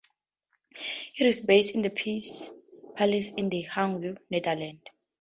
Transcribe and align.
It 1.15 1.27
is 1.27 1.41
based 1.41 1.75
in 1.75 1.83
the 1.83 1.91
Peace 1.91 2.49
Palace 2.95 3.29
in 3.37 3.49
The 3.49 3.61
Hague, 3.61 4.17
Netherlands. 4.31 4.81